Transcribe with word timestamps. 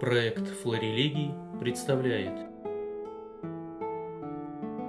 Проект 0.00 0.48
«Флорелегий» 0.62 1.34
представляет 1.60 2.32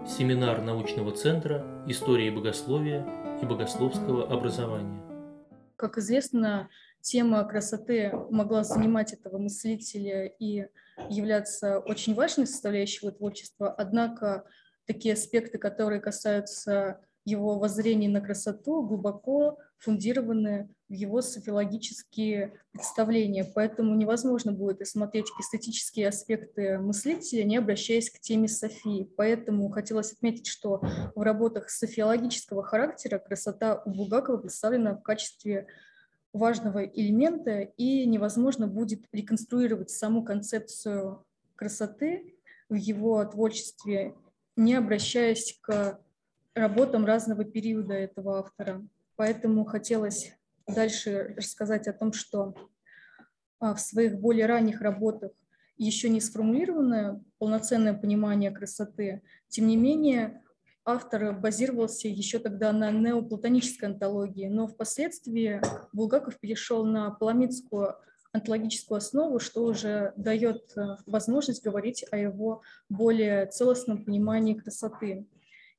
Семинар 0.07 0.61
научного 0.61 1.11
центра 1.11 1.83
истории 1.85 2.29
богословия 2.29 3.05
и 3.41 3.45
богословского 3.45 4.31
образования. 4.31 5.03
Как 5.75 5.97
известно, 5.97 6.69
тема 7.01 7.43
красоты 7.43 8.13
могла 8.29 8.63
занимать 8.63 9.11
этого 9.11 9.37
мыслителя 9.37 10.27
и 10.27 10.67
являться 11.09 11.79
очень 11.79 12.15
важной 12.15 12.47
составляющей 12.47 13.05
его 13.05 13.13
творчества, 13.13 13.69
однако 13.69 14.45
такие 14.85 15.15
аспекты, 15.15 15.57
которые 15.57 15.99
касаются 15.99 17.01
его 17.25 17.59
воззрений 17.59 18.07
на 18.07 18.21
красоту, 18.21 18.81
глубоко 18.83 19.57
фундированы 19.77 20.73
в 20.91 20.93
его 20.93 21.21
софилогические 21.21 22.59
представления, 22.73 23.45
поэтому 23.45 23.95
невозможно 23.95 24.51
будет 24.51 24.81
рассмотреть 24.81 25.27
эстетические 25.39 26.09
аспекты 26.09 26.79
мыслителя, 26.79 27.45
не 27.45 27.55
обращаясь 27.55 28.09
к 28.09 28.19
теме 28.19 28.49
Софии. 28.49 29.09
Поэтому 29.15 29.69
хотелось 29.69 30.11
отметить, 30.11 30.47
что 30.47 30.81
в 31.15 31.21
работах 31.21 31.69
софиологического 31.69 32.61
характера 32.61 33.19
красота 33.19 33.81
у 33.85 33.91
Булгакова 33.91 34.35
представлена 34.35 34.93
в 34.93 35.01
качестве 35.01 35.67
важного 36.33 36.83
элемента, 36.83 37.61
и 37.61 38.05
невозможно 38.05 38.67
будет 38.67 39.05
реконструировать 39.13 39.91
саму 39.91 40.25
концепцию 40.25 41.23
красоты 41.55 42.35
в 42.67 42.75
его 42.75 43.23
творчестве, 43.23 44.13
не 44.57 44.75
обращаясь 44.75 45.57
к 45.61 46.01
работам 46.53 47.05
разного 47.05 47.45
периода 47.45 47.93
этого 47.93 48.39
автора. 48.39 48.85
Поэтому 49.15 49.63
хотелось 49.63 50.33
дальше 50.67 51.33
рассказать 51.37 51.87
о 51.87 51.93
том, 51.93 52.13
что 52.13 52.55
а, 53.59 53.75
в 53.75 53.81
своих 53.81 54.19
более 54.19 54.45
ранних 54.45 54.81
работах 54.81 55.31
еще 55.77 56.09
не 56.09 56.21
сформулированное 56.21 57.23
полноценное 57.39 57.93
понимание 57.93 58.51
красоты. 58.51 59.23
Тем 59.49 59.67
не 59.67 59.77
менее, 59.77 60.43
автор 60.85 61.33
базировался 61.33 62.07
еще 62.07 62.39
тогда 62.39 62.71
на 62.71 62.91
неоплатонической 62.91 63.89
антологии, 63.89 64.47
но 64.47 64.67
впоследствии 64.67 65.61
Булгаков 65.93 66.39
перешел 66.39 66.85
на 66.85 67.11
паламидскую 67.11 67.95
онтологическую 68.33 68.97
основу, 68.97 69.39
что 69.39 69.65
уже 69.65 70.13
дает 70.15 70.71
э, 70.77 70.95
возможность 71.05 71.63
говорить 71.63 72.05
о 72.11 72.17
его 72.17 72.61
более 72.87 73.45
целостном 73.47 74.05
понимании 74.05 74.53
красоты. 74.53 75.27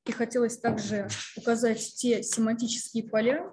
И 0.05 0.11
хотелось 0.11 0.57
также 0.57 1.07
указать 1.35 1.95
те 1.95 2.21
семантические 2.21 3.09
поля, 3.09 3.51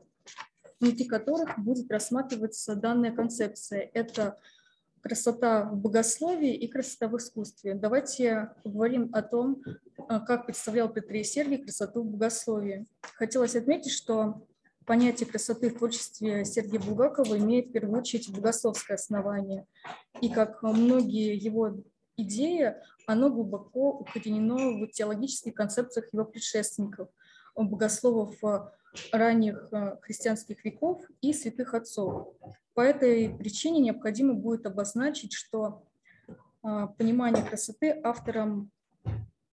внутри 0.80 1.04
которых 1.04 1.58
будет 1.58 1.90
рассматриваться 1.90 2.74
данная 2.74 3.12
концепция. 3.12 3.90
Это 3.92 4.38
красота 5.02 5.64
в 5.64 5.76
богословии 5.76 6.54
и 6.54 6.68
красота 6.68 7.08
в 7.08 7.16
искусстве. 7.16 7.74
Давайте 7.74 8.50
поговорим 8.64 9.10
о 9.12 9.22
том, 9.22 9.62
а, 10.08 10.20
как 10.20 10.46
представлял 10.46 10.88
Петрий 10.88 11.24
Сергий 11.24 11.58
красоту 11.58 12.02
в 12.02 12.06
богословии. 12.06 12.86
Хотелось 13.14 13.56
отметить, 13.56 13.92
что 13.92 14.46
понятие 14.84 15.28
красоты 15.28 15.70
в 15.70 15.78
творчестве 15.78 16.44
Сергея 16.44 16.80
Булгакова 16.80 17.38
имеет 17.38 17.68
в 17.68 17.72
первую 17.72 17.98
очередь 17.98 18.30
богословское 18.30 18.96
основание. 18.96 19.66
И 20.20 20.28
как 20.28 20.62
многие 20.62 21.36
его 21.36 21.82
идеи, 22.16 22.74
оно 23.06 23.30
глубоко 23.30 23.90
укоренено 23.92 24.84
в 24.84 24.90
теологических 24.90 25.54
концепциях 25.54 26.12
его 26.12 26.24
предшественников, 26.24 27.08
богословов 27.68 28.42
э, 28.42 28.60
ранних 29.12 29.68
э, 29.72 29.96
христианских 30.02 30.64
веков 30.64 31.02
и 31.20 31.32
святых 31.32 31.74
отцов. 31.74 32.34
По 32.74 32.80
этой 32.80 33.30
причине 33.30 33.80
необходимо 33.80 34.34
будет 34.34 34.66
обозначить, 34.66 35.32
что 35.32 35.84
э, 36.26 36.88
понимание 36.98 37.44
красоты 37.44 38.00
автором 38.02 38.70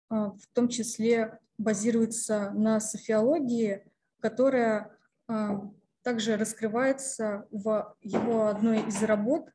в 0.09 0.47
том 0.53 0.69
числе 0.69 1.37
базируется 1.57 2.51
на 2.51 2.79
софиологии, 2.79 3.83
которая 4.21 4.97
также 6.01 6.37
раскрывается 6.37 7.45
в 7.51 7.93
его 7.99 8.47
одной 8.47 8.87
из 8.87 9.03
работ 9.03 9.49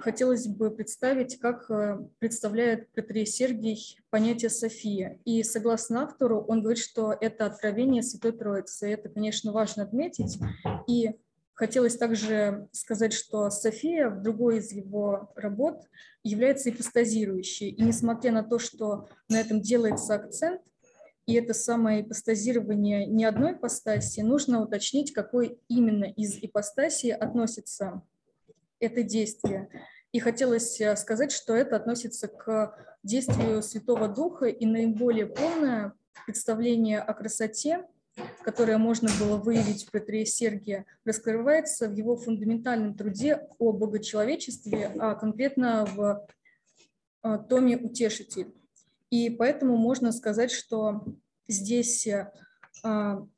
хотелось 0.00 0.46
бы 0.46 0.70
представить, 0.70 1.38
как 1.38 1.70
э, 1.70 1.98
представляет 2.18 2.90
Петрий 2.92 3.26
Сергий 3.26 3.98
понятие 4.10 4.50
София. 4.50 5.18
И 5.24 5.42
согласно 5.42 6.04
автору, 6.04 6.40
он 6.40 6.60
говорит, 6.60 6.82
что 6.82 7.12
это 7.12 7.46
откровение 7.46 8.02
Святой 8.02 8.32
Троицы. 8.32 8.90
Это, 8.90 9.08
конечно, 9.08 9.52
важно 9.52 9.82
отметить. 9.82 10.38
И 10.86 11.12
хотелось 11.54 11.96
также 11.96 12.68
сказать, 12.72 13.12
что 13.12 13.50
София 13.50 14.08
в 14.08 14.22
другой 14.22 14.58
из 14.58 14.72
его 14.72 15.32
работ 15.34 15.82
является 16.22 16.70
ипостазирующей. 16.70 17.68
И 17.68 17.82
несмотря 17.82 18.32
на 18.32 18.42
то, 18.44 18.58
что 18.58 19.08
на 19.28 19.40
этом 19.40 19.60
делается 19.60 20.14
акцент, 20.14 20.60
и 21.26 21.34
это 21.34 21.54
самое 21.54 22.02
ипостазирование 22.02 23.06
не 23.06 23.24
одной 23.24 23.52
ипостаси, 23.52 24.20
нужно 24.20 24.60
уточнить, 24.60 25.12
какой 25.12 25.60
именно 25.68 26.04
из 26.04 26.36
ипостасий 26.42 27.12
относится 27.12 28.02
это 28.82 29.02
действие. 29.02 29.68
И 30.12 30.18
хотелось 30.18 30.80
э, 30.80 30.94
сказать, 30.96 31.32
что 31.32 31.54
это 31.54 31.76
относится 31.76 32.28
к 32.28 32.76
действию 33.02 33.62
Святого 33.62 34.08
Духа 34.08 34.46
и 34.46 34.66
наиболее 34.66 35.26
полное 35.26 35.94
представление 36.26 37.00
о 37.00 37.14
красоте, 37.14 37.86
которое 38.42 38.76
можно 38.76 39.08
было 39.18 39.38
выявить 39.38 39.86
в 39.86 39.90
Петре 39.90 40.26
Сергия, 40.26 40.84
раскрывается 41.04 41.88
в 41.88 41.94
его 41.94 42.16
фундаментальном 42.16 42.94
труде 42.94 43.48
о 43.58 43.72
богочеловечестве, 43.72 44.92
а 44.98 45.14
конкретно 45.14 45.86
в 45.86 46.26
э, 47.22 47.38
томе 47.48 47.78
«Утешитель». 47.78 48.52
И 49.10 49.30
поэтому 49.30 49.76
можно 49.76 50.12
сказать, 50.12 50.50
что 50.50 51.04
здесь 51.48 52.06
э, 52.06 52.32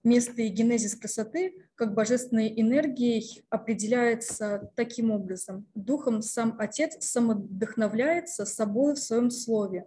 место 0.02 0.42
и 0.42 0.48
генезис 0.48 0.94
красоты 0.94 1.54
как 1.74 1.94
божественной 1.94 2.52
энергией 2.56 3.44
определяется 3.50 4.70
таким 4.76 5.10
образом. 5.10 5.66
Духом 5.74 6.22
сам 6.22 6.56
Отец 6.58 6.96
самовдохновляется 7.04 8.46
собой 8.46 8.94
в 8.94 8.98
своем 8.98 9.30
слове. 9.30 9.86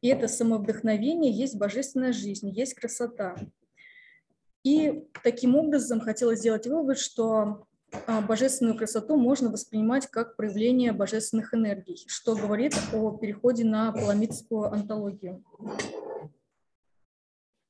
И 0.00 0.08
это 0.08 0.28
самовдохновение 0.28 1.32
есть 1.32 1.56
божественная 1.56 2.12
жизнь, 2.12 2.50
есть 2.50 2.74
красота. 2.74 3.36
И 4.62 5.04
таким 5.22 5.56
образом 5.56 6.00
хотелось 6.00 6.40
сделать 6.40 6.66
вывод, 6.66 6.98
что 6.98 7.66
а, 8.06 8.20
божественную 8.20 8.76
красоту 8.76 9.16
можно 9.16 9.50
воспринимать 9.50 10.06
как 10.06 10.36
проявление 10.36 10.92
божественных 10.92 11.54
энергий, 11.54 12.04
что 12.06 12.34
говорит 12.34 12.74
о 12.92 13.16
переходе 13.16 13.64
на 13.64 13.92
паламидскую 13.92 14.72
антологию. 14.72 15.42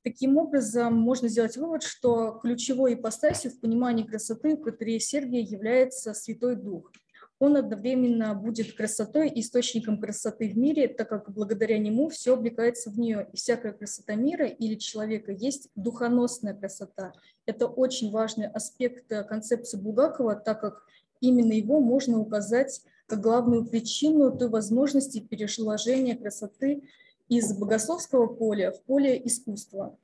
Таким 0.03 0.39
образом, 0.39 0.95
можно 0.95 1.29
сделать 1.29 1.57
вывод, 1.59 1.83
что 1.83 2.39
ключевой 2.43 2.95
ипостасью 2.95 3.51
в 3.51 3.61
понимании 3.61 4.05
красоты 4.05 4.55
у 4.55 4.57
Патрея 4.57 4.99
Сергия 4.99 5.43
является 5.43 6.15
Святой 6.15 6.57
Дух. 6.57 6.91
Он 7.39 7.57
одновременно 7.57 8.35
будет 8.35 8.75
красотой, 8.75 9.33
источником 9.35 9.99
красоты 10.01 10.49
в 10.49 10.59
мире, 10.59 10.89
так 10.89 11.09
как 11.09 11.33
благодаря 11.33 11.79
нему 11.79 12.09
все 12.09 12.35
облекается 12.35 12.91
в 12.91 12.99
нее. 12.99 13.29
И 13.33 13.37
всякая 13.37 13.73
красота 13.73 14.15
мира 14.15 14.47
или 14.47 14.75
человека 14.75 15.33
есть 15.33 15.69
духоносная 15.75 16.55
красота. 16.55 17.13
Это 17.47 17.67
очень 17.67 18.11
важный 18.11 18.47
аспект 18.47 19.09
концепции 19.29 19.79
Булгакова, 19.79 20.35
так 20.35 20.61
как 20.61 20.83
именно 21.21 21.53
его 21.53 21.81
можно 21.81 22.19
указать 22.19 22.83
как 23.07 23.21
главную 23.21 23.67
причину 23.67 24.37
той 24.37 24.49
возможности 24.49 25.21
переложения 25.21 26.17
красоты 26.17 26.85
из 27.31 27.57
богословского 27.57 28.27
поля 28.27 28.73
в 28.73 28.83
поле 28.83 29.19
искусства. 29.25 29.97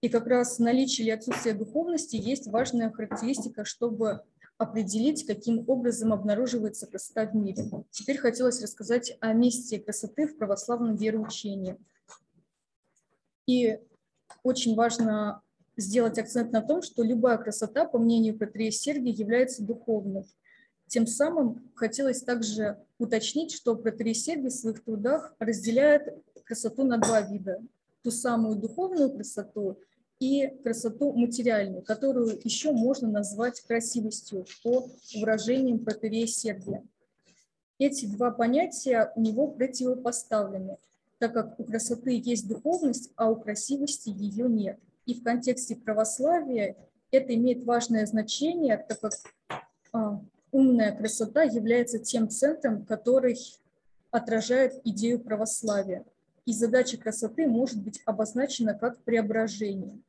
И 0.00 0.08
как 0.08 0.28
раз 0.28 0.60
наличие 0.60 1.08
или 1.08 1.12
отсутствие 1.12 1.54
духовности 1.54 2.14
есть 2.14 2.46
важная 2.46 2.90
характеристика, 2.90 3.64
чтобы 3.64 4.22
определить, 4.58 5.26
каким 5.26 5.68
образом 5.68 6.12
обнаруживается 6.12 6.86
красота 6.86 7.26
в 7.26 7.34
мире. 7.34 7.64
Теперь 7.90 8.16
хотелось 8.16 8.62
рассказать 8.62 9.16
о 9.20 9.32
месте 9.32 9.80
красоты 9.80 10.28
в 10.28 10.38
православном 10.38 10.94
вероучении. 10.94 11.76
И 13.46 13.80
очень 14.44 14.76
важно 14.76 15.42
сделать 15.76 16.18
акцент 16.18 16.52
на 16.52 16.62
том, 16.62 16.82
что 16.82 17.02
любая 17.02 17.38
красота, 17.38 17.86
по 17.86 17.98
мнению 17.98 18.38
Петрея 18.38 18.70
Сергия, 18.70 19.12
является 19.12 19.64
духовной. 19.64 20.26
Тем 20.86 21.06
самым 21.06 21.70
хотелось 21.74 22.22
также 22.22 22.78
уточнить, 22.98 23.52
что 23.52 23.76
Протерей 23.76 24.14
Сергий 24.14 24.48
в 24.48 24.52
своих 24.52 24.82
трудах 24.82 25.34
разделяет 25.38 26.14
красоту 26.48 26.84
на 26.84 26.98
два 26.98 27.20
вида. 27.20 27.60
Ту 28.02 28.10
самую 28.10 28.56
духовную 28.56 29.10
красоту 29.10 29.78
и 30.18 30.48
красоту 30.64 31.12
материальную, 31.12 31.82
которую 31.82 32.40
еще 32.42 32.72
можно 32.72 33.08
назвать 33.08 33.60
красивостью 33.60 34.46
по 34.64 34.88
выражениям 35.14 35.78
Протерея 35.78 36.26
Сергия. 36.26 36.82
Эти 37.78 38.06
два 38.06 38.30
понятия 38.30 39.12
у 39.14 39.20
него 39.20 39.48
противопоставлены, 39.48 40.78
так 41.18 41.34
как 41.34 41.60
у 41.60 41.64
красоты 41.64 42.20
есть 42.24 42.48
духовность, 42.48 43.12
а 43.14 43.30
у 43.30 43.36
красивости 43.36 44.08
ее 44.08 44.48
нет. 44.48 44.80
И 45.06 45.14
в 45.14 45.22
контексте 45.22 45.76
православия 45.76 46.76
это 47.10 47.34
имеет 47.34 47.64
важное 47.64 48.06
значение, 48.06 48.76
так 48.88 49.00
как 49.00 49.12
а, 49.92 50.20
умная 50.50 50.96
красота 50.96 51.42
является 51.42 51.98
тем 51.98 52.28
центром, 52.28 52.84
который 52.84 53.38
отражает 54.10 54.80
идею 54.84 55.20
православия, 55.20 56.04
и 56.48 56.52
задача 56.54 56.96
красоты 56.96 57.46
может 57.46 57.78
быть 57.82 58.00
обозначена 58.06 58.72
как 58.72 58.96
преображение. 59.04 60.00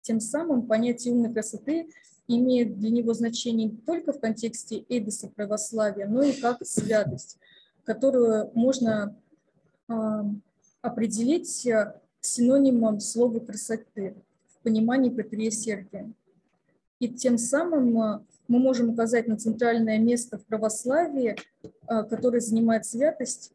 Тем 0.00 0.18
самым 0.18 0.66
понятие 0.66 1.12
умной 1.12 1.30
красоты 1.30 1.90
имеет 2.26 2.78
для 2.78 2.88
него 2.88 3.12
значение 3.12 3.68
не 3.68 3.76
только 3.76 4.14
в 4.14 4.18
контексте 4.18 4.82
эдиса 4.88 5.28
православия, 5.28 6.06
но 6.08 6.22
и 6.22 6.32
как 6.32 6.64
святость, 6.64 7.36
которую 7.84 8.50
можно 8.54 9.14
э, 9.90 9.92
определить 10.80 11.68
синонимом 12.22 12.98
слова 12.98 13.40
красоты 13.40 14.14
в 14.48 14.62
понимании 14.62 15.10
Петрея 15.10 15.50
Сергия. 15.50 16.10
И 16.98 17.08
тем 17.08 17.36
самым 17.36 18.24
мы 18.48 18.58
можем 18.58 18.88
указать 18.88 19.28
на 19.28 19.36
центральное 19.36 19.98
место 19.98 20.38
в 20.38 20.46
православии, 20.46 21.36
которое 21.86 22.40
занимает 22.40 22.86
святость, 22.86 23.52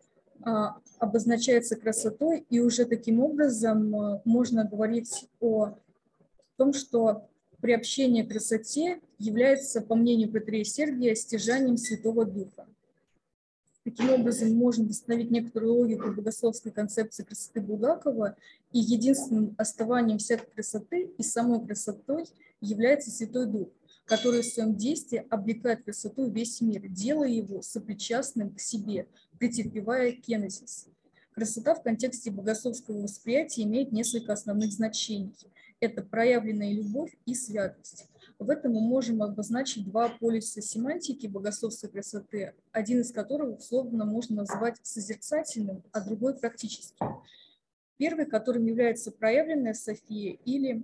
обозначается 1.00 1.76
красотой, 1.76 2.46
и 2.50 2.60
уже 2.60 2.86
таким 2.86 3.20
образом 3.20 4.22
можно 4.26 4.64
говорить 4.64 5.28
о 5.40 5.78
том, 6.58 6.74
что 6.74 7.28
приобщение 7.62 8.24
к 8.24 8.30
красоте 8.30 9.00
является, 9.18 9.82
по 9.82 9.96
мнению 9.96 10.32
Петрея 10.32 10.64
Сергия, 10.64 11.16
стяжанием 11.16 11.78
Святого 11.78 12.26
Духа. 12.26 12.68
Таким 13.84 14.12
образом, 14.12 14.54
можно 14.56 14.88
восстановить 14.88 15.30
некоторую 15.30 15.74
логику 15.74 16.12
богословской 16.12 16.72
концепции 16.72 17.24
красоты 17.24 17.62
Булгакова, 17.62 18.36
и 18.72 18.80
единственным 18.80 19.54
оставанием 19.58 20.18
всякой 20.18 20.50
красоты 20.52 21.12
и 21.18 21.24
самой 21.24 21.64
красотой 21.64 22.26
является 22.62 23.12
Святой 23.12 23.46
Дух, 23.46 23.68
который 24.06 24.42
в 24.42 24.46
своем 24.46 24.76
действии 24.76 25.26
облекает 25.30 25.84
красоту 25.84 26.30
весь 26.30 26.62
мир, 26.62 26.88
делая 26.88 27.30
его 27.30 27.62
сопричастным 27.62 28.54
к 28.54 28.60
себе, 28.60 29.08
претерпевая 29.40 30.14
кенезис. 30.14 30.88
Красота 31.34 31.76
в 31.76 31.84
контексте 31.84 32.32
богословского 32.32 33.02
восприятия 33.02 33.64
имеет 33.64 33.92
несколько 33.92 34.34
основных 34.34 34.72
значений– 34.72 35.36
это 35.80 36.02
проявленная 36.02 36.74
любовь 36.74 37.16
и 37.26 37.36
святость. 37.36 38.08
В 38.40 38.50
этом 38.50 38.74
мы 38.74 38.82
можем 38.82 39.22
обозначить 39.22 39.86
два 39.86 40.10
полюса 40.10 40.62
семантики 40.62 41.28
богословской 41.28 41.90
красоты, 41.90 42.54
один 42.72 43.02
из 43.02 43.12
которых 43.12 43.60
условно 43.60 44.06
можно 44.06 44.38
назвать 44.38 44.78
созерцательным, 44.82 45.84
а 45.92 46.02
другой 46.02 46.38
практическим. 46.38 47.22
Первый, 47.98 48.26
которым 48.26 48.66
является 48.66 49.12
проявленная 49.12 49.74
София 49.74 50.38
или 50.46 50.84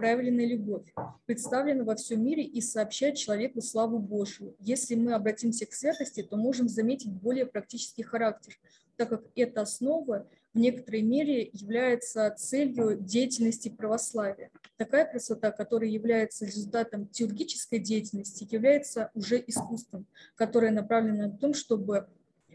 проявленная 0.00 0.46
любовь, 0.46 0.86
представлена 1.26 1.84
во 1.84 1.94
всем 1.94 2.24
мире 2.24 2.42
и 2.42 2.62
сообщает 2.62 3.16
человеку 3.16 3.60
славу 3.60 3.98
Божию. 3.98 4.56
Если 4.58 4.94
мы 4.94 5.12
обратимся 5.12 5.66
к 5.66 5.74
святости, 5.74 6.22
то 6.22 6.38
можем 6.38 6.70
заметить 6.70 7.12
более 7.12 7.44
практический 7.44 8.02
характер, 8.02 8.54
так 8.96 9.10
как 9.10 9.24
эта 9.34 9.60
основа 9.60 10.26
в 10.54 10.58
некоторой 10.58 11.02
мере 11.02 11.50
является 11.52 12.30
целью 12.30 12.96
деятельности 12.98 13.68
православия. 13.68 14.50
Такая 14.78 15.04
красота, 15.04 15.50
которая 15.50 15.90
является 15.90 16.46
результатом 16.46 17.06
теургической 17.06 17.78
деятельности, 17.78 18.48
является 18.50 19.10
уже 19.12 19.44
искусством, 19.46 20.06
которое 20.34 20.70
направлено 20.70 21.28
на 21.28 21.36
том, 21.36 21.52
чтобы 21.52 22.08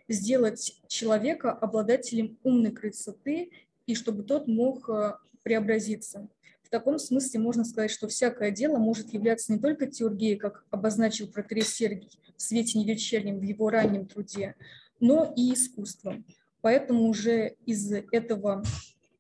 сделать 0.08 0.82
человека 0.88 1.52
обладателем 1.52 2.40
умной 2.42 2.72
красоты 2.72 3.52
и 3.86 3.94
чтобы 3.94 4.24
тот 4.24 4.48
мог 4.48 4.90
э, 4.90 5.14
преобразиться. 5.44 6.28
В 6.66 6.70
таком 6.70 6.98
смысле 6.98 7.40
можно 7.40 7.64
сказать, 7.64 7.92
что 7.92 8.08
всякое 8.08 8.50
дело 8.50 8.78
может 8.78 9.14
являться 9.14 9.54
не 9.54 9.60
только 9.60 9.86
теургией, 9.86 10.36
как 10.36 10.66
обозначил 10.72 11.28
протерей 11.28 11.62
Сергий 11.62 12.10
в 12.36 12.42
свете 12.42 12.80
невечернем 12.80 13.40
в 13.40 13.44
его 13.44 13.70
раннем 13.70 14.08
труде, 14.08 14.56
но 15.00 15.32
и 15.36 15.54
искусством. 15.54 16.26
Поэтому 16.62 17.08
уже 17.08 17.56
из 17.68 17.92
этого 17.92 18.64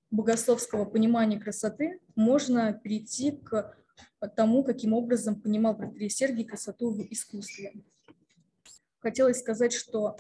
богословского 0.10 0.86
понимания 0.86 1.40
красоты 1.40 2.00
можно 2.16 2.74
перейти 2.74 3.32
к 3.32 3.78
тому, 4.36 4.64
каким 4.64 4.94
образом 4.94 5.40
понимал 5.40 5.78
протерей 5.78 6.10
Сергий 6.10 6.46
красоту 6.46 6.90
в 6.90 7.02
искусстве. 7.12 7.74
Хотелось 8.98 9.40
сказать, 9.40 9.72
что 9.72 10.18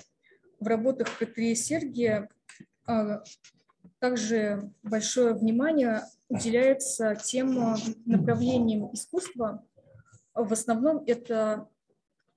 в 0.59 0.67
работах 0.67 1.17
протерея 1.17 1.55
Сергия 1.55 2.29
а, 2.85 3.23
также 3.97 4.71
большое 4.83 5.33
внимание 5.33 6.03
уделяется 6.29 7.15
тем 7.15 7.75
направлениям 8.05 8.93
искусства. 8.93 9.63
В 10.33 10.51
основном 10.51 11.03
это 11.05 11.69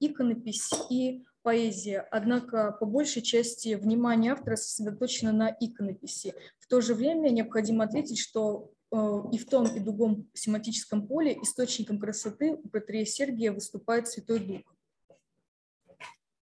иконопись 0.00 0.70
и 0.90 1.25
поэзия, 1.43 2.00
однако 2.11 2.73
по 2.73 2.87
большей 2.87 3.23
части 3.23 3.75
внимание 3.75 4.32
автора 4.32 4.56
сосредоточено 4.56 5.32
на 5.32 5.49
иконописи. 5.49 6.35
В 6.58 6.67
то 6.67 6.81
же 6.81 6.94
время 6.94 7.31
необходимо 7.31 7.85
ответить, 7.85 8.19
что 8.19 8.70
э, 8.93 8.96
и 9.32 9.38
в 9.38 9.46
том, 9.46 9.67
и 9.67 9.81
в 9.81 9.85
другом 9.85 10.29
семантическом 10.34 11.06
поле 11.06 11.38
источником 11.43 11.99
красоты 11.99 12.52
у 12.52 12.69
Петрея 12.69 13.06
Сергия 13.06 13.52
выступает 13.52 14.08
Святой 14.08 14.41
Дух. 14.41 14.61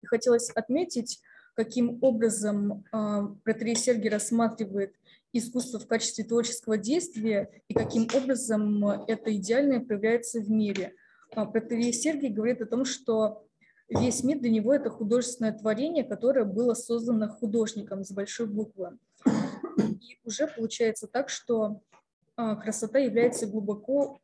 И 0.01 0.07
хотелось 0.07 0.50
отметить, 0.50 1.21
каким 1.53 2.00
образом 2.01 2.83
э, 2.91 3.27
Петрей 3.44 3.75
Сергий 3.75 4.09
рассматривает 4.09 4.95
искусство 5.38 5.80
в 5.80 5.88
качестве 5.88 6.24
творческого 6.24 6.78
действия 6.78 7.50
и 7.68 7.74
каким 7.74 8.08
образом 8.14 8.86
это 9.08 9.36
идеальное 9.36 9.80
проявляется 9.80 10.40
в 10.40 10.50
мире. 10.50 10.94
Петрей 11.54 11.92
Сергий 11.92 12.30
говорит 12.30 12.62
о 12.62 12.66
том, 12.66 12.86
что 12.86 13.46
весь 13.90 14.24
мир 14.24 14.40
для 14.40 14.50
него 14.50 14.74
это 14.74 14.90
художественное 14.90 15.54
творение, 15.54 16.04
которое 16.04 16.46
было 16.46 16.74
создано 16.74 17.28
художником 17.30 18.04
с 18.04 18.12
большой 18.12 18.48
буквы. 18.48 18.98
И 19.88 20.20
уже 20.24 20.48
получается 20.48 21.08
так, 21.08 21.30
что 21.30 21.82
а, 22.36 22.56
красота 22.56 23.00
является 23.00 23.48
глубоко 23.48 24.20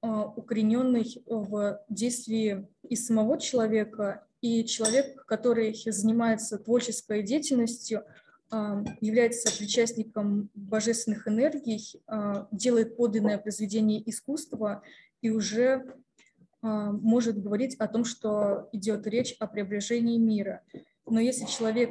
а, 0.00 0.26
укорененной 0.26 1.22
в 1.26 1.80
действии 1.88 2.68
и 2.88 2.96
самого 2.96 3.38
человека, 3.38 4.26
и 4.40 4.64
человек, 4.64 5.24
который 5.26 5.74
занимается 5.86 6.58
творческой 6.58 7.22
деятельностью, 7.22 8.04
а, 8.04 8.27
является 8.50 9.56
причастником 9.56 10.50
божественных 10.54 11.28
энергий, 11.28 12.00
делает 12.50 12.96
подлинное 12.96 13.38
произведение 13.38 14.08
искусства 14.08 14.82
и 15.20 15.30
уже 15.30 15.84
а, 16.60 16.90
может 16.92 17.40
говорить 17.40 17.76
о 17.76 17.86
том, 17.86 18.04
что 18.04 18.68
идет 18.72 19.06
речь 19.06 19.34
о 19.38 19.46
преображении 19.46 20.18
мира. 20.18 20.62
Но 21.06 21.20
если 21.20 21.46
человек 21.46 21.90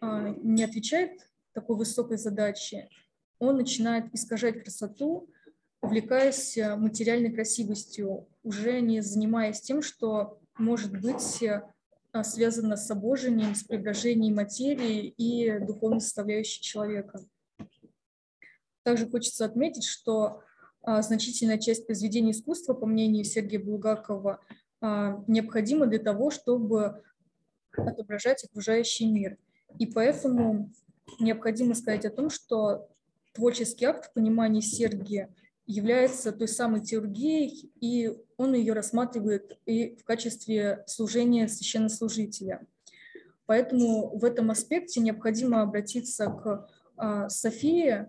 а, 0.00 0.30
не 0.30 0.64
отвечает 0.64 1.30
такой 1.52 1.76
высокой 1.76 2.18
задаче, 2.18 2.88
он 3.38 3.56
начинает 3.56 4.12
искажать 4.12 4.62
красоту, 4.62 5.30
увлекаясь 5.80 6.58
материальной 6.76 7.32
красивостью, 7.32 8.28
уже 8.42 8.80
не 8.80 9.00
занимаясь 9.00 9.60
тем, 9.60 9.80
что 9.80 10.40
может 10.58 10.92
быть 10.92 11.42
а, 11.44 11.72
связано 12.24 12.76
с 12.76 12.90
обожением, 12.90 13.54
с 13.54 13.62
преображением 13.62 14.36
материи 14.36 15.08
и 15.16 15.58
духовной 15.60 16.00
составляющей 16.00 16.60
человека. 16.60 17.20
Также 18.82 19.08
хочется 19.08 19.44
отметить, 19.44 19.84
что 19.84 20.42
а, 20.82 21.02
значительная 21.02 21.58
часть 21.58 21.86
произведений 21.86 22.32
искусства, 22.32 22.74
по 22.74 22.86
мнению 22.86 23.24
Сергея 23.24 23.62
Булгакова, 23.62 24.40
а, 24.80 25.22
необходима 25.26 25.86
для 25.86 25.98
того, 25.98 26.30
чтобы 26.30 27.02
отображать 27.72 28.44
окружающий 28.44 29.06
мир. 29.06 29.36
И 29.78 29.86
поэтому 29.86 30.72
необходимо 31.20 31.74
сказать 31.74 32.04
о 32.06 32.10
том, 32.10 32.30
что 32.30 32.88
творческий 33.32 33.84
акт 33.84 34.06
в 34.06 34.12
понимании 34.12 34.60
Сергия 34.60 35.32
является 35.66 36.32
той 36.32 36.48
самой 36.48 36.80
теургией, 36.80 37.70
и 37.80 38.10
он 38.36 38.54
ее 38.54 38.72
рассматривает 38.72 39.58
и 39.66 39.96
в 39.96 40.04
качестве 40.04 40.82
служения 40.86 41.48
священнослужителя. 41.48 42.66
Поэтому 43.46 44.16
в 44.18 44.24
этом 44.24 44.50
аспекте 44.50 45.00
необходимо 45.00 45.62
обратиться 45.62 46.26
к 46.26 46.68
а, 46.96 47.28
Софии, 47.28 48.06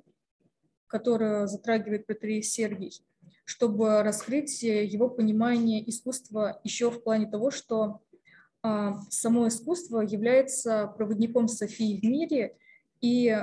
которую 0.88 1.48
затрагивает 1.48 2.05
Петрий 2.05 2.43
Сергий, 2.43 3.03
чтобы 3.46 4.03
раскрыть 4.03 4.62
его 4.62 5.10
понимание 5.10 5.88
искусства 5.89 6.60
еще 6.63 6.91
в 6.91 7.01
плане 7.03 7.27
того, 7.27 7.50
что 7.50 8.01
а, 8.62 9.00
само 9.10 9.48
искусство 9.48 10.01
является 10.01 10.88
проводником 10.96 11.48
Софии 11.48 12.00
в 12.00 12.03
мире, 12.03 12.58
и 13.01 13.36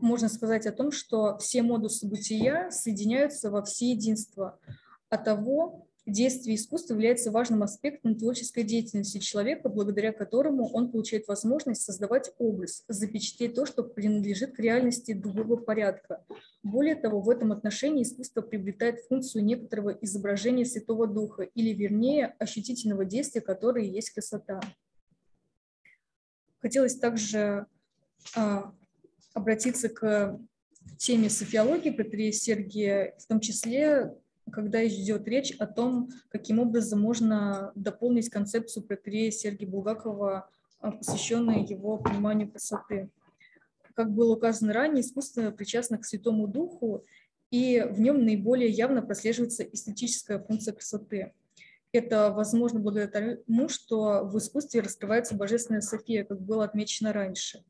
можно 0.00 0.28
сказать 0.28 0.66
о 0.66 0.72
том, 0.72 0.92
что 0.92 1.38
все 1.38 1.62
модусы 1.62 2.06
бытия 2.06 2.70
соединяются 2.70 3.50
во 3.50 3.62
все 3.62 3.90
единство. 3.90 4.58
А 5.08 5.18
того, 5.18 5.86
Действие 6.06 6.56
искусства 6.56 6.92
является 6.92 7.30
важным 7.30 7.62
аспектом 7.62 8.14
творческой 8.14 8.62
деятельности 8.64 9.18
человека, 9.18 9.70
благодаря 9.70 10.12
которому 10.12 10.68
он 10.70 10.90
получает 10.90 11.26
возможность 11.28 11.80
создавать 11.80 12.30
образ, 12.36 12.84
запечатлеть 12.88 13.54
то, 13.54 13.64
что 13.64 13.82
принадлежит 13.82 14.54
к 14.54 14.58
реальности 14.58 15.14
другого 15.14 15.56
порядка. 15.56 16.22
Более 16.62 16.94
того, 16.94 17.22
в 17.22 17.30
этом 17.30 17.52
отношении 17.52 18.02
искусство 18.02 18.42
приобретает 18.42 19.00
функцию 19.08 19.44
некоторого 19.44 19.90
изображения 20.02 20.66
Святого 20.66 21.06
Духа, 21.06 21.44
или 21.44 21.72
вернее, 21.72 22.34
ощутительного 22.38 23.06
действия, 23.06 23.40
которое 23.40 23.86
есть 23.86 24.10
красота. 24.10 24.60
Хотелось 26.60 26.98
также 26.98 27.64
а, 28.36 28.74
обратиться 29.34 29.88
к 29.88 30.40
теме 30.96 31.28
софиологии 31.28 31.90
Петрея 31.90 32.32
Сергия, 32.32 33.14
в 33.18 33.26
том 33.26 33.40
числе, 33.40 34.14
когда 34.50 34.86
идет 34.86 35.26
речь 35.28 35.52
о 35.58 35.66
том, 35.66 36.08
каким 36.28 36.60
образом 36.60 37.00
можно 37.00 37.72
дополнить 37.74 38.30
концепцию 38.30 38.84
Петрея 38.84 39.30
Сергия 39.30 39.68
Булгакова, 39.68 40.48
а, 40.78 40.92
посвященную 40.92 41.68
его 41.68 41.98
пониманию 41.98 42.50
красоты. 42.50 43.10
Как 43.94 44.12
было 44.12 44.34
указано 44.34 44.72
ранее, 44.72 45.02
искусство 45.02 45.50
причастно 45.50 45.98
к 45.98 46.04
Святому 46.04 46.46
Духу, 46.46 47.04
и 47.50 47.86
в 47.88 48.00
нем 48.00 48.24
наиболее 48.24 48.68
явно 48.68 49.00
прослеживается 49.02 49.62
эстетическая 49.62 50.40
функция 50.40 50.74
красоты. 50.74 51.32
Это 51.92 52.32
возможно 52.32 52.80
благодаря 52.80 53.36
тому, 53.36 53.68
что 53.68 54.24
в 54.24 54.36
искусстве 54.38 54.80
раскрывается 54.80 55.36
божественная 55.36 55.80
София, 55.80 56.24
как 56.24 56.40
было 56.40 56.64
отмечено 56.64 57.12
раньше. 57.12 57.62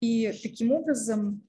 И 0.00 0.32
таким 0.42 0.72
образом 0.72 1.46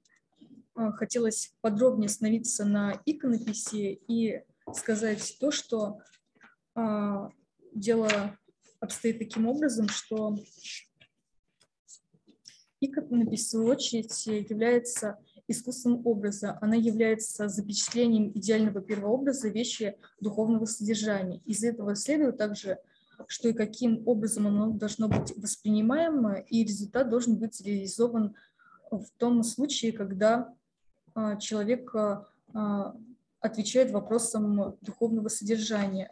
а, 0.75 0.91
хотелось 0.91 1.55
подробнее 1.61 2.07
остановиться 2.07 2.65
на 2.65 3.01
иконописи 3.05 3.99
и 4.07 4.41
сказать 4.73 5.37
то, 5.39 5.51
что 5.51 5.99
а, 6.75 7.29
дело 7.73 8.37
обстоит 8.79 9.19
таким 9.19 9.47
образом, 9.47 9.89
что 9.89 10.37
иконопись, 12.79 13.45
в 13.45 13.49
свою 13.49 13.67
очередь, 13.67 14.25
является 14.27 15.17
искусством 15.47 16.05
образа. 16.05 16.57
Она 16.61 16.75
является 16.75 17.47
запечатлением 17.47 18.31
идеального 18.35 18.81
первого 18.81 19.13
образа 19.13 19.49
вещи 19.49 19.97
духовного 20.19 20.65
содержания. 20.65 21.41
Из 21.45 21.63
этого 21.63 21.95
следует 21.95 22.37
также, 22.37 22.77
что 23.27 23.49
и 23.49 23.53
каким 23.53 24.07
образом 24.07 24.47
оно 24.47 24.71
должно 24.71 25.09
быть 25.09 25.37
воспринимаемо, 25.37 26.35
и 26.35 26.63
результат 26.63 27.09
должен 27.09 27.35
быть 27.35 27.61
реализован 27.61 28.35
в 28.89 29.05
том 29.17 29.43
случае, 29.43 29.91
когда 29.91 30.53
а, 31.13 31.35
человек 31.35 31.93
а, 31.93 32.25
а, 32.53 32.95
отвечает 33.41 33.91
вопросам 33.91 34.77
духовного 34.81 35.27
содержания. 35.27 36.11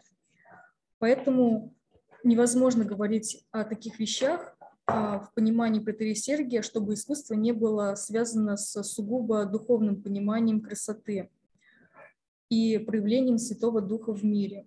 Поэтому 0.98 1.74
невозможно 2.22 2.84
говорить 2.84 3.46
о 3.50 3.64
таких 3.64 3.98
вещах 3.98 4.56
в 4.86 5.30
понимании 5.34 5.80
протерии 5.80 6.14
Сергия, 6.14 6.62
чтобы 6.62 6.94
искусство 6.94 7.34
не 7.34 7.52
было 7.52 7.96
связано 7.96 8.56
с 8.56 8.82
сугубо 8.84 9.44
духовным 9.44 10.00
пониманием 10.00 10.60
красоты 10.60 11.28
и 12.48 12.78
проявлением 12.78 13.38
Святого 13.38 13.80
Духа 13.80 14.12
в 14.12 14.24
мире. 14.24 14.66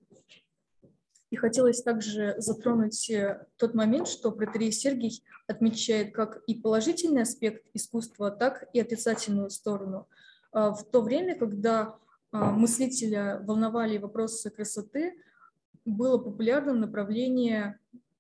И 1.30 1.36
хотелось 1.36 1.82
также 1.84 2.36
затронуть 2.38 3.10
э, 3.10 3.46
тот 3.58 3.76
момент, 3.76 4.08
что 4.08 4.32
протерей 4.32 4.72
Сергий 4.72 5.24
отмечает 5.48 6.14
как 6.14 6.42
и 6.48 6.56
положительный 6.56 7.22
аспект 7.22 7.66
искусства, 7.74 8.32
так 8.32 8.68
и 8.74 8.80
отрицательную 8.80 9.50
сторону– 9.50 10.08
а, 10.52 10.72
в 10.72 10.84
то 10.84 11.02
время, 11.02 11.36
когда 11.36 11.96
а, 12.32 12.52
мыслителя 12.52 13.40
волновали 13.44 13.98
вопросы 13.98 14.50
красоты, 14.50 15.16
было 15.86 16.18
популярным 16.18 16.80
направление 16.80 17.80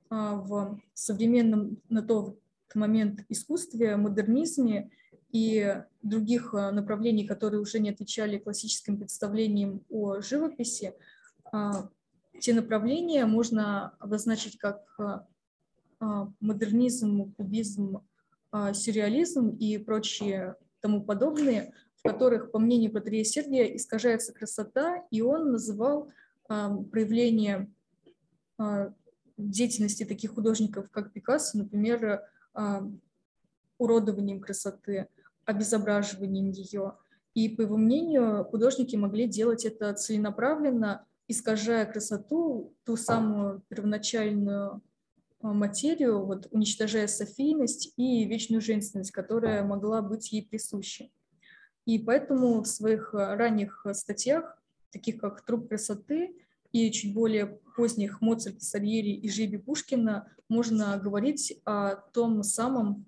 а, 0.10 0.36
в 0.36 0.80
современном 0.94 1.82
на 1.90 2.02
тот 2.02 2.40
момент 2.76 3.22
искусстве, 3.30 3.96
модернизме 3.96 4.92
и 5.32 5.84
других 6.02 6.54
направлений, 6.54 7.26
которые 7.28 7.62
уже 7.62 7.80
не 7.80 7.90
отвечали 7.90 8.38
классическим 8.38 8.98
представлениям 8.98 9.84
о 9.90 10.22
живописи. 10.22 10.94
Те 12.40 12.54
направления 12.54 13.26
можно 13.26 13.94
обозначить 14.00 14.58
как 14.58 14.84
модернизм, 16.40 17.34
кубизм, 17.34 18.02
сюрреализм 18.74 19.50
и 19.50 19.78
прочие 19.78 20.56
тому 20.80 21.04
подобные, 21.04 21.74
в 21.98 22.04
которых, 22.04 22.52
по 22.52 22.60
мнению 22.60 22.92
Патрея 22.92 23.24
Сергия, 23.24 23.66
искажается 23.76 24.34
красота, 24.34 25.04
и 25.12 25.22
он 25.22 25.52
называл 25.52 26.10
проявление 26.48 27.70
деятельности 29.38 30.06
таких 30.06 30.34
художников, 30.34 30.90
как 30.90 31.12
Пикассо, 31.12 31.58
например, 31.58 32.24
уродованием 33.78 34.40
красоты, 34.40 35.08
обезображиванием 35.46 36.52
ее. 36.52 36.96
И, 37.34 37.50
по 37.50 37.62
его 37.62 37.78
мнению, 37.78 38.44
художники 38.46 38.96
могли 38.96 39.28
делать 39.28 39.66
это 39.66 39.94
целенаправленно, 39.94 41.06
искажая 41.30 41.86
красоту, 41.86 42.76
ту 42.84 42.98
самую 42.98 43.64
первоначальную 43.70 44.82
материю, 45.42 46.26
вот, 46.26 46.48
уничтожая 46.52 47.08
софийность 47.08 47.94
и 47.96 48.26
вечную 48.26 48.62
женственность, 48.62 49.12
которая 49.12 49.64
могла 49.64 50.02
быть 50.02 50.32
ей 50.32 50.46
присуща. 50.46 51.10
И 51.86 52.00
поэтому 52.00 52.62
в 52.62 52.68
своих 52.68 53.14
э, 53.14 53.36
ранних 53.36 53.86
э, 53.86 53.94
статьях, 53.94 54.62
таких 54.92 55.22
как 55.22 55.46
«Труп 55.46 55.70
красоты» 55.70 56.36
и 56.72 56.92
чуть 56.92 57.14
более 57.14 57.60
поздних 57.76 58.22
Моцарт, 58.22 58.62
Сальери 58.62 59.12
и 59.12 59.30
Жиби 59.30 59.58
Пушкина, 59.58 60.32
можно 60.50 60.98
говорить 60.98 61.62
о 61.64 61.96
том 61.96 62.44
самом 62.44 63.08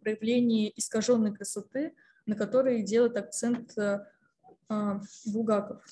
проявлении 0.00 0.72
искаженной 0.74 1.34
красоты, 1.34 1.94
на 2.24 2.34
которой 2.34 2.82
делает 2.82 3.16
акцент 3.16 3.76
а, 4.72 5.00
Булгаков. 5.26 5.84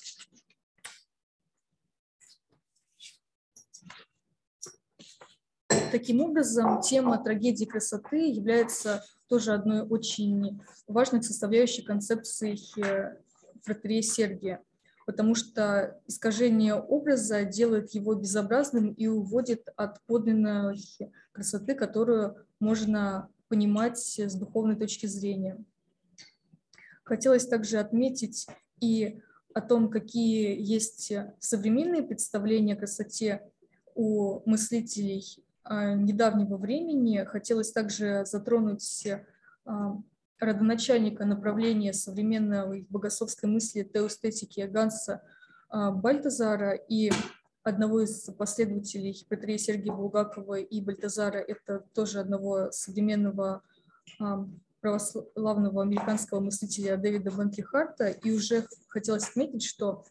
Таким 5.91 6.21
образом, 6.21 6.81
тема 6.81 7.21
трагедии 7.21 7.65
красоты 7.65 8.29
является 8.29 9.03
тоже 9.27 9.53
одной 9.53 9.81
очень 9.81 10.61
важной 10.87 11.21
составляющей 11.21 11.81
концепции 11.81 12.57
фратерии 13.63 14.01
Сергия, 14.01 14.61
потому 15.05 15.35
что 15.35 15.99
искажение 16.07 16.75
образа 16.75 17.43
делает 17.43 17.91
его 17.91 18.15
безобразным 18.15 18.93
и 18.93 19.07
уводит 19.07 19.67
от 19.75 20.01
подлинной 20.05 20.81
красоты, 21.33 21.75
которую 21.75 22.37
можно 22.59 23.29
понимать 23.49 23.99
с 23.99 24.33
духовной 24.33 24.77
точки 24.77 25.07
зрения. 25.07 25.61
Хотелось 27.03 27.47
также 27.47 27.79
отметить 27.79 28.47
и 28.79 29.19
о 29.53 29.59
том, 29.59 29.89
какие 29.89 30.55
есть 30.57 31.11
современные 31.39 32.03
представления 32.03 32.75
о 32.75 32.77
красоте 32.77 33.41
у 33.93 34.49
мыслителей 34.49 35.43
недавнего 35.69 36.57
времени. 36.57 37.23
Хотелось 37.25 37.71
также 37.71 38.23
затронуть 38.25 39.07
а, 39.65 39.97
родоначальника 40.39 41.25
направления 41.25 41.93
современной 41.93 42.85
богословской 42.89 43.49
мысли 43.49 43.83
теостетики 43.83 44.61
Ганса 44.61 45.21
а, 45.69 45.91
Бальтазара 45.91 46.73
и 46.73 47.11
одного 47.63 48.01
из 48.01 48.23
последователей 48.37 49.25
Петрея 49.29 49.57
Сергея 49.59 49.93
Булгакова 49.93 50.59
и 50.59 50.81
Бальтазара, 50.81 51.37
это 51.37 51.83
тоже 51.93 52.19
одного 52.19 52.71
современного 52.71 53.61
православного 54.81 55.83
американского 55.83 56.39
мыслителя 56.39 56.97
Дэвида 56.97 57.31
Бентли 57.31 57.61
Харта. 57.61 58.07
И 58.07 58.31
уже 58.31 58.65
хотелось 58.87 59.29
отметить, 59.29 59.63
что 59.63 60.05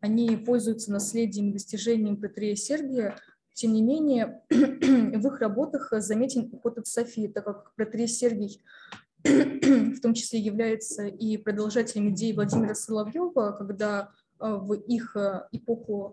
они 0.00 0.36
пользуются 0.36 0.90
наследием 0.90 1.50
и 1.50 1.52
достижением 1.52 2.16
Петрея 2.16 2.56
Сергия, 2.56 3.18
тем 3.56 3.72
не 3.72 3.80
менее, 3.80 4.42
в 4.50 5.26
их 5.26 5.40
работах 5.40 5.88
заметен 5.92 6.50
уход 6.52 6.76
от 6.76 6.86
Софии, 6.86 7.26
так 7.26 7.44
как 7.44 7.74
протерей 7.74 8.06
Сергий 8.06 8.62
в 9.24 10.00
том 10.00 10.12
числе 10.12 10.38
является 10.38 11.06
и 11.06 11.38
продолжателем 11.38 12.10
идеи 12.10 12.32
Владимира 12.32 12.74
Соловьева, 12.74 13.56
когда 13.56 14.10
э, 14.38 14.46
в 14.46 14.74
их 14.74 15.16
э, 15.16 15.48
эпоху 15.52 16.12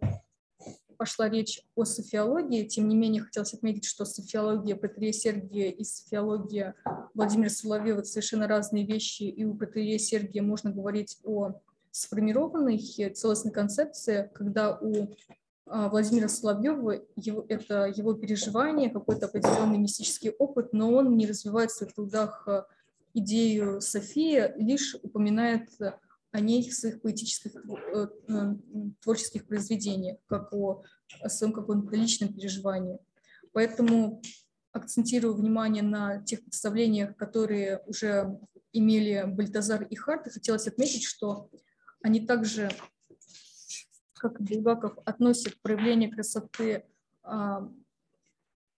пошла 0.97 1.27
речь 1.27 1.61
о 1.75 1.83
софиологии. 1.83 2.65
Тем 2.65 2.87
не 2.87 2.95
менее, 2.95 3.23
хотелось 3.23 3.53
отметить, 3.53 3.83
что 3.83 4.05
софиология 4.05 4.77
Патрея 4.77 5.11
Сергия 5.11 5.69
и 5.69 5.83
софиология 5.83 6.75
Владимира 7.13 7.49
Соловьева– 7.49 8.03
совершенно 8.03 8.47
разные 8.47 8.85
вещи, 8.85 9.23
и 9.23 9.43
у 9.43 9.53
Патрея 9.53 9.99
Сергия 9.99 10.41
можно 10.41 10.71
говорить 10.71 11.17
о 11.25 11.59
сформированной 11.91 12.79
целостной 13.13 13.51
концепции, 13.51 14.31
когда 14.33 14.77
у 14.79 15.09
Владимира 15.65 16.27
Соловьева, 16.27 17.01
его, 17.15 17.45
это 17.47 17.85
его 17.85 18.13
переживание, 18.13 18.89
какой-то 18.89 19.27
определенный 19.27 19.77
мистический 19.77 20.31
опыт, 20.31 20.73
но 20.73 20.91
он 20.91 21.15
не 21.15 21.25
развивает 21.25 21.71
в 21.71 21.75
своих 21.75 21.93
трудах 21.93 22.47
а, 22.47 22.67
идею 23.13 23.79
Софии, 23.79 24.53
лишь 24.57 24.95
упоминает 25.01 25.69
о 26.31 26.39
ней 26.39 26.67
в 26.67 26.73
своих 26.73 27.01
поэтических 27.01 27.55
э, 27.55 28.07
э, 28.27 28.55
творческих 29.01 29.45
произведениях, 29.45 30.17
как 30.25 30.51
о, 30.51 30.83
о 31.21 31.29
своем 31.29 31.53
каком-то 31.53 31.95
личном 31.95 32.33
переживании. 32.33 32.97
Поэтому 33.51 34.21
акцентирую 34.71 35.35
внимание 35.35 35.83
на 35.83 36.23
тех 36.23 36.41
представлениях, 36.41 37.15
которые 37.15 37.83
уже 37.85 38.39
имели 38.71 39.25
Бальтазар 39.27 39.83
и 39.83 39.95
Харт, 39.95 40.25
и 40.25 40.31
хотелось 40.31 40.67
отметить, 40.67 41.03
что 41.03 41.51
они 42.01 42.25
также 42.25 42.71
как 44.23 44.41
Булгаков 44.41 44.97
относит 45.03 45.61
проявление 45.61 46.09
красоты 46.09 46.85
а, 47.23 47.69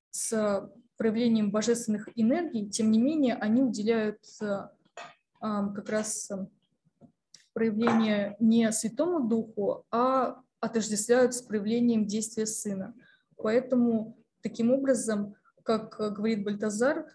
с 0.09 0.69
проявлением 0.97 1.51
божественных 1.51 2.09
энергий, 2.15 2.67
тем 2.67 2.89
не 2.89 2.99
менее 2.99 3.35
они 3.35 3.61
уделяют 3.61 4.19
как 5.39 5.89
раз 5.89 6.31
проявление 7.53 8.37
не 8.39 8.71
Святому 8.71 9.27
Духу, 9.27 9.85
а 9.91 10.41
отождествляют 10.59 11.35
с 11.35 11.41
проявлением 11.41 12.07
действия 12.07 12.45
Сына. 12.45 12.95
Поэтому 13.37 14.17
таким 14.41 14.71
образом, 14.71 15.35
как 15.63 15.97
говорит 15.97 16.43
Бальтазар, 16.43 17.05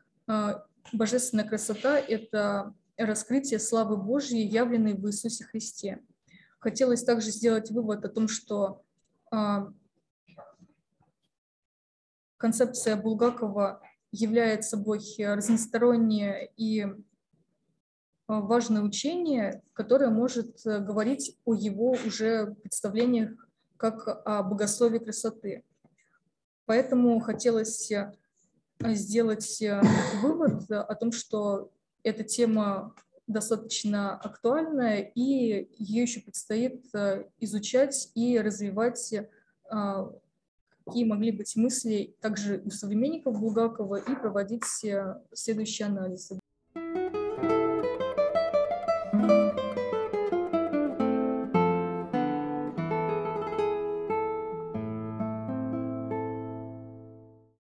божественная 0.93 1.49
красота– 1.49 1.99
это 1.99 2.75
раскрытие 2.97 3.59
славы 3.59 3.97
Божьей, 3.97 4.47
явленной 4.47 4.95
в 4.95 5.09
Иисусе 5.09 5.45
Христе. 5.45 6.01
Хотелось 6.61 7.03
также 7.03 7.31
сделать 7.31 7.71
вывод 7.71 8.05
о 8.05 8.09
том, 8.09 8.29
что 8.29 8.85
концепция 12.37 12.97
Булгакова 12.97 13.83
является 14.13 14.71
собой 14.71 15.01
разностороннее 15.19 16.53
и 16.57 16.87
важное 18.27 18.83
учение, 18.83 19.63
которое 19.73 20.11
может 20.11 20.61
говорить 20.65 21.39
о 21.45 21.55
его 21.55 21.97
уже 22.07 22.55
представлениях 22.63 23.49
как 23.77 24.07
о 24.27 24.43
богословии 24.43 24.99
красоты. 24.99 25.65
Поэтому 26.67 27.19
хотелось 27.21 27.91
сделать 28.81 29.63
вывод 30.23 30.71
о 30.71 30.95
том, 30.95 31.11
что 31.11 31.73
эта 32.03 32.23
тема 32.23 32.95
достаточно 33.33 34.17
актуальная, 34.17 35.13
и 35.15 35.69
ее 35.79 36.03
еще 36.03 36.21
предстоит 36.21 36.85
изучать 37.39 38.11
и 38.15 38.39
развивать 38.39 39.15
какие 40.87 41.05
могли 41.05 41.31
быть 41.31 41.55
мысли 41.55 42.17
также 42.21 42.63
у 42.65 42.71
современников 42.71 43.39
Булгакова 43.39 43.97
и 43.97 44.15
проводить 44.17 44.65
следующие 45.33 45.87
анализы. 45.87 46.40